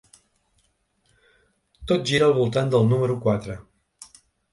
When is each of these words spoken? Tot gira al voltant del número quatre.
Tot 1.91 2.09
gira 2.11 2.29
al 2.29 2.33
voltant 2.39 2.73
del 2.77 2.89
número 2.95 3.19
quatre. 3.27 3.59